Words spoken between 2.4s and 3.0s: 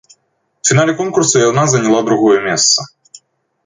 месца.